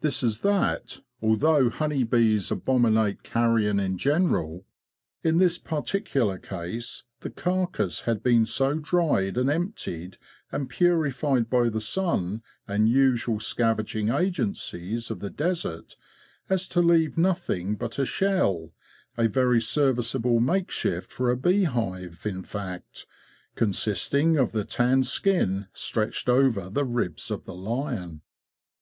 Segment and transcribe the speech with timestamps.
[0.00, 4.64] This is that, although honey bees abom inate carrion in general,
[5.22, 10.16] in this particular case the carcase had been so dried and emptied
[10.50, 15.96] and purified by the sun and usual scavenging agencies of the desert
[16.48, 22.42] as to leave nothing but a shell—a very serviceable makeshift for a bee hive, in
[22.42, 23.04] fact—
[23.54, 28.22] consisting of the tanned skin stretched over the ribs of the fion.